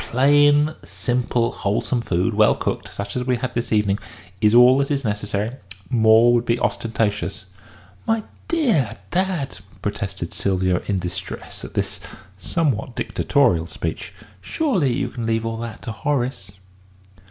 Plain, 0.03 0.73
simple, 0.81 1.51
wholesome 1.51 2.01
food, 2.01 2.33
well 2.33 2.55
cooked, 2.55 2.91
such 2.91 3.15
as 3.15 3.23
we 3.23 3.35
have 3.35 3.41
had 3.43 3.53
this 3.53 3.71
evening, 3.71 3.99
is 4.41 4.55
all 4.55 4.79
that 4.79 4.89
is 4.89 5.03
necessary. 5.05 5.57
More 5.91 6.33
would 6.33 6.43
be 6.43 6.59
ostentatious." 6.59 7.45
"My 8.07 8.23
dear 8.47 8.97
dad!" 9.11 9.59
protested 9.83 10.33
Sylvia, 10.33 10.81
in 10.87 10.97
distress 10.97 11.63
at 11.63 11.75
this 11.75 11.99
somewhat 12.39 12.95
dictatorial 12.95 13.67
speech. 13.67 14.11
"Surely 14.41 14.91
you 14.91 15.09
can 15.09 15.27
leave 15.27 15.45
all 15.45 15.57
that 15.57 15.83
to 15.83 15.91
Horace!" 15.91 16.51